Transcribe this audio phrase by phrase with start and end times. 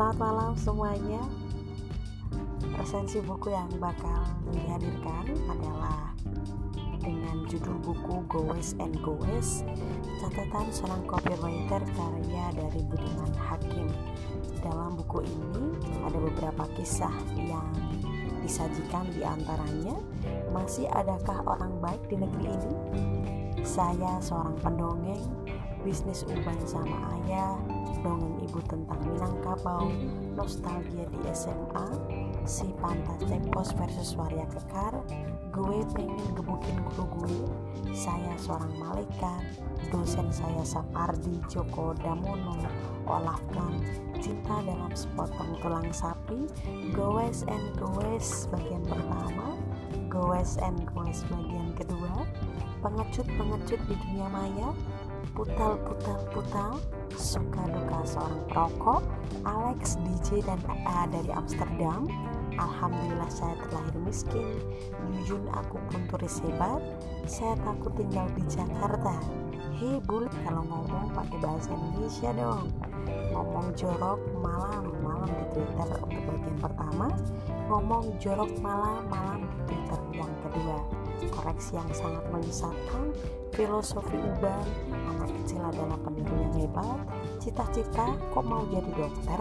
[0.00, 1.20] Selamat malam semuanya.
[2.80, 6.16] Resensi buku yang bakal dihadirkan adalah
[7.04, 9.60] dengan judul buku Goes and Goes,
[10.24, 13.92] catatan seorang copywriter karya dari Budiman Hakim.
[14.64, 17.68] Dalam buku ini ada beberapa kisah yang
[18.40, 20.00] disajikan di antaranya
[20.48, 22.72] masih adakah orang baik di negeri ini?
[23.68, 25.28] Saya seorang pendongeng,
[25.84, 27.60] bisnis uban sama ayah,
[28.00, 29.92] dongeng ibu tentang Minangkabau,
[30.36, 31.88] nostalgia di SMA,
[32.48, 34.96] si pantat tempos versus waria kekar,
[35.52, 37.36] gue pengen gebukin guru gue,
[37.92, 39.42] saya seorang malaikat,
[39.92, 42.56] dosen saya Sapardi Joko Damono,
[43.04, 43.84] Olaf Kahn,
[44.20, 46.48] cinta dalam sepotong tulang sapi,
[46.96, 49.56] goes and goes bagian pertama,
[50.08, 52.24] goes and goes bagian kedua,
[52.80, 54.70] pengecut-pengecut di dunia maya,
[55.36, 56.80] putal-putal-putal,
[57.16, 59.02] suka duka seorang perokok,
[59.42, 62.06] Alex DJ dan A dari Amsterdam.
[62.60, 64.60] Alhamdulillah saya terlahir miskin.
[65.10, 66.82] Jujun aku pun turis hebat.
[67.24, 69.16] Saya takut tinggal di Jakarta.
[69.80, 72.68] Hei bul, kalau ngomong pakai bahasa Indonesia dong.
[73.32, 77.06] Ngomong jorok malam malam di Twitter untuk bagian pertama.
[77.70, 80.99] Ngomong jorok malam malam di Twitter yang kedua.
[81.28, 83.12] Koreksi yang sangat menyesatkan,
[83.52, 86.98] filosofi uban, anak kecil adalah peniru yang hebat,
[87.42, 89.40] cita-cita kok mau jadi dokter,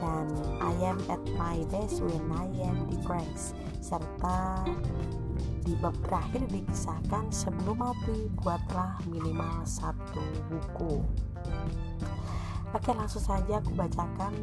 [0.00, 0.26] dan
[0.64, 3.52] I am at my best when I am depressed,
[3.84, 4.64] serta
[5.66, 11.02] di bab terakhir dikisahkan sebelum mati buatlah minimal satu buku.
[12.76, 14.36] Oke langsung saja aku bacakan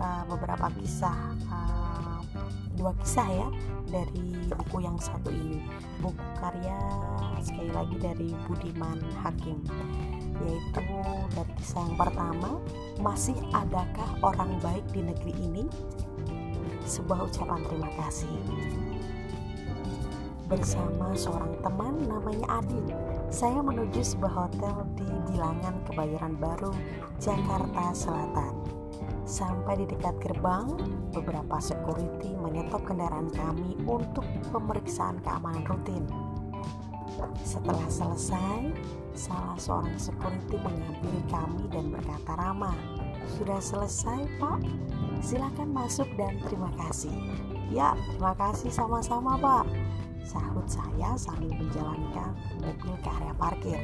[0.00, 2.24] uh, beberapa kisah uh,
[2.72, 3.48] dua kisah ya
[3.92, 5.60] dari buku yang satu ini.
[6.00, 6.80] Buku karya
[7.44, 9.60] sekali lagi dari Budiman Hakim
[10.40, 10.88] yaitu
[11.36, 12.56] dari kisah yang pertama
[12.96, 15.68] masih adakah orang baik di negeri ini?
[16.88, 18.32] Sebuah ucapan terima kasih.
[20.48, 26.70] Bersama seorang teman namanya Adil saya menuju sebuah hotel di Bilangan Kebayoran Baru
[27.18, 28.66] Jakarta Selatan
[29.26, 30.70] Sampai di dekat gerbang,
[31.10, 34.22] beberapa security menyetop kendaraan kami untuk
[34.54, 36.06] pemeriksaan keamanan rutin.
[37.42, 38.70] Setelah selesai,
[39.18, 42.78] salah seorang security menghampiri kami dan berkata ramah,
[43.34, 44.62] "Sudah selesai, Pak?
[45.18, 47.12] Silakan masuk dan terima kasih."
[47.74, 49.66] "Ya, terima kasih sama-sama, Pak."
[50.26, 53.78] Sahut saya sambil menjalankan mobil ke area parkir.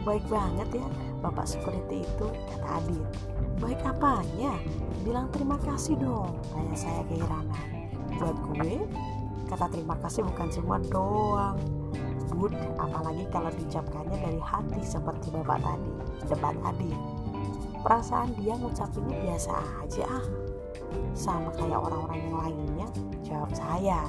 [0.00, 0.86] Baik banget ya,
[1.20, 3.04] Bapak security itu, kata Adit.
[3.60, 4.56] Baik apanya?
[5.04, 7.68] Bilang terima kasih dong, tanya saya keheranan.
[8.16, 8.74] Buat gue,
[9.52, 11.60] kata terima kasih bukan cuma doang.
[12.34, 15.92] Bud, apalagi kalau diucapkannya dari hati seperti bapak tadi,
[16.32, 16.98] debat Adit.
[17.84, 19.52] Perasaan dia ngucapinnya biasa
[19.84, 20.26] aja ah.
[21.12, 22.88] Sama kayak orang-orang yang lainnya,
[23.20, 24.00] jawab saya.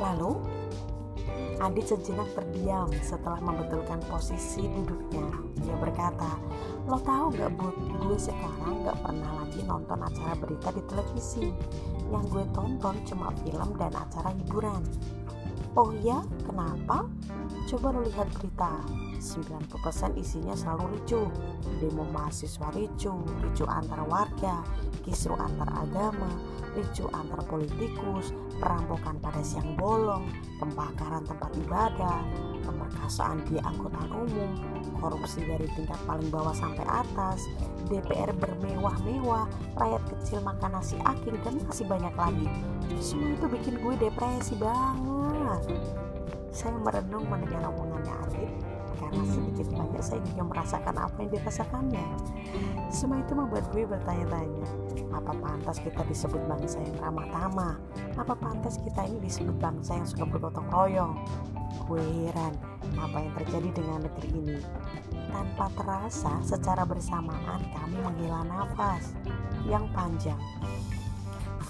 [0.00, 0.60] Lalu,
[1.60, 5.28] Adit sejenak terdiam setelah membetulkan posisi duduknya.
[5.60, 6.40] Dia berkata,
[6.88, 11.52] lo tahu gak Bud, gue sekarang gak pernah lagi nonton acara berita di televisi.
[12.08, 14.80] Yang gue tonton cuma film dan acara hiburan.
[15.76, 17.04] Oh ya, kenapa?
[17.68, 18.80] Coba lo lihat berita.
[19.20, 21.28] 90% isinya selalu ricu.
[21.76, 24.64] Demo mahasiswa ricu, ricu antar warga,
[25.04, 26.32] kisru antar agama,
[26.72, 30.28] ricu antar politikus, perampokan pada siang bolong,
[30.60, 32.20] pembakaran tempat ibadah,
[32.62, 34.52] pemerkasaan di angkutan umum,
[35.00, 37.48] korupsi dari tingkat paling bawah sampai atas,
[37.88, 42.46] DPR bermewah-mewah, rakyat kecil makan nasi aking dan masih banyak lagi.
[43.00, 45.80] Semua itu bikin gue depresi banget.
[46.52, 48.69] Saya merenung mendengar omongannya karena
[49.10, 52.06] sedikit banyak saya juga merasakan apa yang dirasakannya.
[52.90, 54.66] Semua itu membuat gue bertanya-tanya,
[55.10, 57.74] apa pantas kita disebut bangsa yang ramah tamah?
[58.14, 61.14] Apa pantas kita ini disebut bangsa yang suka bergotong royong?
[61.86, 62.54] Gue heran
[62.98, 64.58] apa yang terjadi dengan negeri ini.
[65.30, 69.14] Tanpa terasa, secara bersamaan kami menghela nafas
[69.66, 70.38] yang panjang.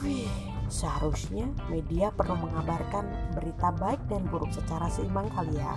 [0.01, 0.33] Wih,
[0.73, 3.05] seharusnya media perlu mengabarkan
[3.37, 5.77] berita baik dan buruk secara seimbang kali ya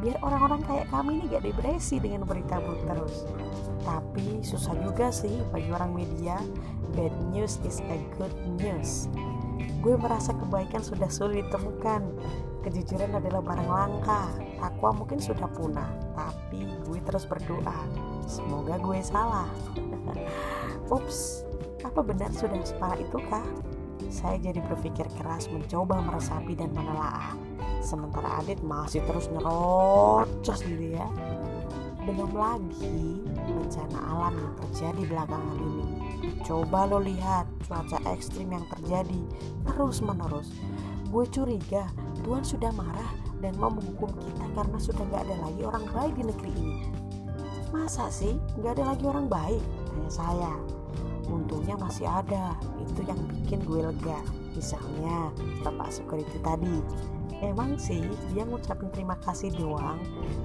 [0.00, 3.28] biar orang-orang kayak kami ini gak depresi dengan berita buruk terus.
[3.84, 6.40] Tapi susah juga sih bagi orang media
[6.96, 9.06] bad news is a good news.
[9.84, 12.04] Gue merasa kebaikan sudah sulit ditemukan.
[12.60, 14.28] Kejujuran adalah barang langka.
[14.60, 17.80] Takwa mungkin sudah punah tapi gue terus berdoa.
[18.24, 19.48] Semoga gue salah.
[20.96, 21.44] Ups
[21.80, 23.44] apa benar sudah separah itu kah
[24.10, 27.38] saya jadi berpikir keras mencoba meresapi dan menelaah
[27.80, 31.08] sementara Adit masih terus nyerocos gitu ya
[32.00, 35.88] Belum lagi bencana alam yang terjadi belakangan ini.
[36.48, 39.20] Coba lo lihat cuaca ekstrim yang terjadi
[39.68, 40.48] terus menerus.
[41.12, 41.92] Gue curiga
[42.24, 43.12] Tuhan sudah marah
[43.44, 46.78] dan mau menghukum kita karena sudah gak ada lagi orang baik di negeri ini.
[47.68, 49.62] Masa sih gak ada lagi orang baik?
[49.92, 50.79] Tanya saya.
[51.30, 54.20] Untungnya masih ada, itu yang bikin gue lega.
[54.52, 55.30] Misalnya
[55.62, 56.82] Bapak Security tadi.
[57.40, 58.04] Emang sih
[58.36, 59.96] dia ngucapin terima kasih doang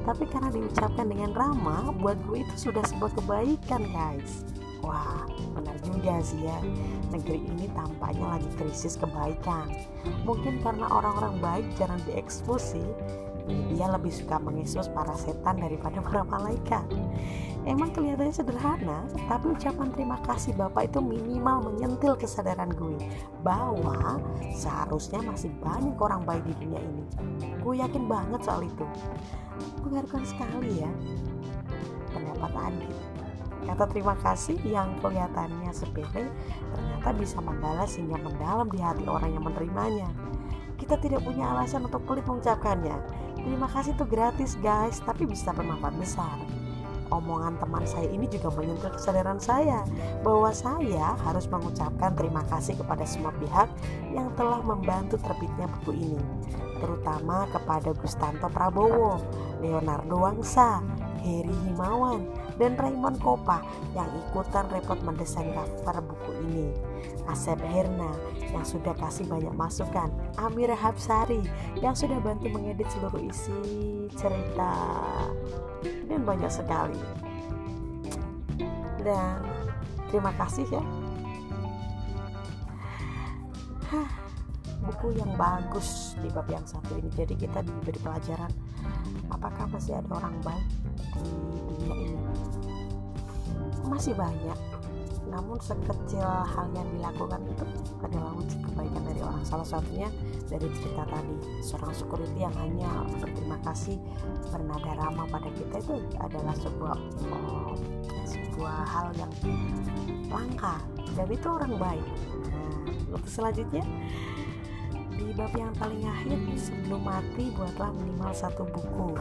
[0.08, 4.48] tapi karena diucapkan dengan ramah buat gue itu sudah sebuah kebaikan guys.
[4.80, 6.56] Wah benar juga sih ya.
[7.12, 9.76] Negeri ini tampaknya lagi krisis kebaikan.
[10.24, 12.88] Mungkin karena orang-orang baik jarang diekspos sih
[13.46, 16.86] dia lebih suka mengekspos para setan daripada para malaikat
[17.66, 22.94] Emang kelihatannya sederhana, tapi ucapan terima kasih Bapak itu minimal menyentil kesadaran gue
[23.42, 24.22] bahwa
[24.54, 27.04] seharusnya masih banyak orang baik di dunia ini.
[27.66, 28.86] Gue yakin banget soal itu.
[29.82, 30.92] Mengharukan sekali ya
[32.14, 32.98] pendapat Adit.
[33.66, 36.30] Kata terima kasih yang kelihatannya sepele
[36.70, 40.10] ternyata bisa membalas hingga mendalam di hati orang yang menerimanya.
[40.78, 43.25] Kita tidak punya alasan untuk pelit mengucapkannya.
[43.46, 46.38] Terima kasih itu gratis guys, tapi bisa bermanfaat besar
[47.14, 49.86] omongan teman saya ini juga menyentuh kesadaran saya
[50.26, 53.70] bahwa saya harus mengucapkan terima kasih kepada semua pihak
[54.14, 56.22] yang telah membantu terbitnya buku ini,
[56.82, 59.22] terutama kepada Gustanto Prabowo,
[59.62, 60.82] Leonardo Wangsa,
[61.22, 62.26] Heri Himawan,
[62.62, 63.62] dan Raymond Kopa
[63.98, 66.68] yang ikutan repot mendesain cover buku ini.
[67.26, 68.14] Asep Herna
[68.56, 70.08] yang sudah kasih banyak masukan,
[70.40, 71.44] Amira Hapsari
[71.84, 73.60] yang sudah bantu mengedit seluruh isi
[74.16, 74.72] cerita
[75.84, 77.04] dan banyak sekali.
[79.04, 79.44] Dan
[80.08, 80.84] terima kasih ya.
[84.86, 87.10] buku yang bagus di bab yang satu ini.
[87.18, 88.54] Jadi kita diberi pelajaran
[89.34, 90.68] apakah masih ada orang baik
[91.20, 92.20] di dunia ini.
[93.90, 94.58] Masih banyak
[95.30, 97.66] namun sekecil hal yang dilakukan itu
[98.02, 99.44] adalah wujud kebaikan dari orang.
[99.44, 100.10] Salah satunya
[100.46, 101.36] dari cerita tadi
[101.66, 103.98] seorang security yang hanya berterima kasih
[104.54, 106.98] bernada ramah pada kita itu adalah sebuah
[107.34, 107.74] oh,
[108.26, 109.32] sebuah hal yang
[110.30, 110.78] langka.
[111.16, 112.08] Dan itu orang baik.
[112.52, 112.70] Nah
[113.16, 113.84] untuk selanjutnya
[115.16, 119.16] di bab yang paling akhir sebelum mati buatlah minimal satu buku.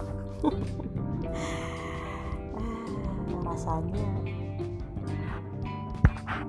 [2.58, 4.33] Ah, rasanya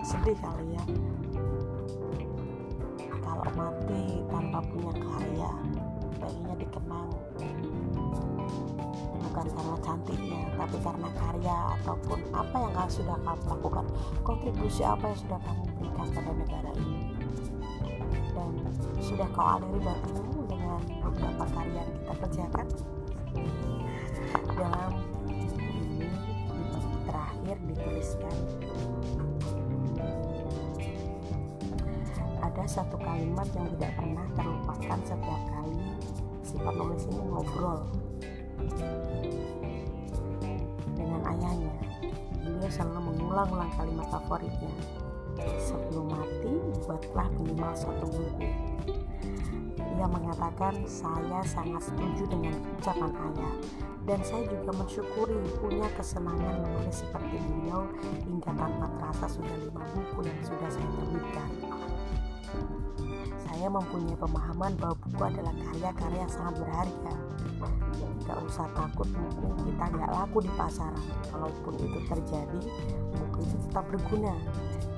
[0.06, 0.84] sedih kali ya.
[3.25, 5.52] Kalau mati tanpa punya karya
[6.22, 7.10] pengennya dikenang.
[9.25, 13.86] Bukan karena cantiknya tapi karena karya ataupun apa yang kamu sudah kamu lakukan.
[14.22, 17.02] Kontribusi apa yang sudah kamu berikan pada negara ini?
[18.38, 18.52] Dan
[19.02, 22.66] sudah kau aliri batinku dengan beberapa karya yang kita kerjakan?
[24.54, 24.94] Dalam
[25.28, 26.07] ini
[27.10, 28.36] terakhir dituliskan
[32.56, 35.75] ada satu kalimat yang tidak pernah terlupakan setiap kali
[36.40, 37.84] si penulis ini ngobrol
[40.96, 41.75] dengan ayahnya.
[42.48, 44.72] Beliau selalu mengulang-ulang kalimat favoritnya.
[45.60, 46.56] Sebelum mati,
[46.88, 48.47] buatlah minimal satu buku.
[50.00, 53.54] Ia mengatakan, saya sangat setuju dengan ucapan ayah
[54.07, 57.83] dan saya juga mensyukuri punya kesenangan menulis seperti beliau
[58.24, 61.52] hingga tanpa terasa sudah lima buku yang sudah saya terbitkan
[63.56, 67.14] saya mempunyai pemahaman bahwa buku adalah karya-karya yang sangat berharga.
[68.26, 71.06] Gak usah takut buku kita gak laku di pasaran.
[71.31, 72.62] Kalaupun itu terjadi,
[73.16, 74.35] buku itu tetap berguna.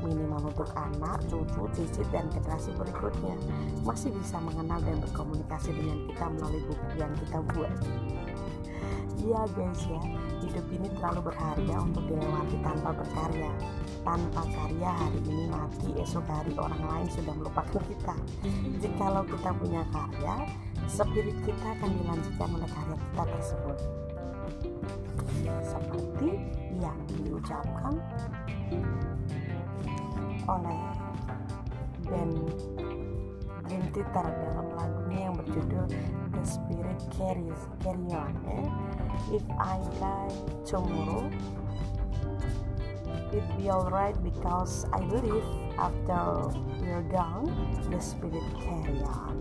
[0.01, 3.39] Minimal untuk anak, cucu, cicit, dan generasi berikutnya.
[3.85, 7.71] Masih bisa mengenal dan berkomunikasi dengan kita melalui buku yang kita buat
[9.17, 10.01] Iya guys ya,
[10.45, 13.51] hidup ini terlalu berharga untuk dilewati tanpa berkarya.
[14.05, 15.89] Tanpa karya hari ini mati.
[15.97, 18.15] Esok hari orang lain sudah melupakan kita.
[18.77, 20.35] Jikalau kita punya karya
[20.85, 23.77] spirit kita akan dilanjutkan oleh karya kita tersebut.
[25.65, 26.29] Seperti
[26.77, 27.93] yang diucapkan
[30.47, 30.79] oleh
[32.07, 32.31] Ben
[33.67, 35.85] Dream Theater dalam lagunya yang berjudul
[36.31, 38.67] The Spirit Carries Carry On eh?
[39.35, 41.27] If I Die Tomorrow
[43.33, 45.43] it be alright because I believe
[45.77, 46.47] after
[46.79, 47.51] we're gone
[47.91, 49.35] the spirit carry on.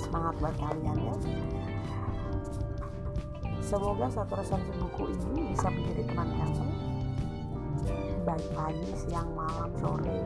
[0.00, 1.14] Semangat buat kalian ya.
[3.64, 6.66] Semoga satu resensi buku ini bisa menjadi teman kamu.
[8.24, 10.16] Baik pagi, siang, malam, sore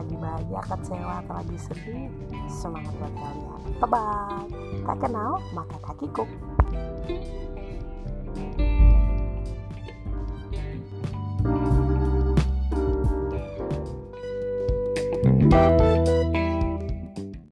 [0.00, 2.08] lagi bahagia, kecewa, atau lagi sedih.
[2.48, 3.60] Semangat buat kalian.
[3.80, 6.28] Bye bye tak kenal maka tak kikuk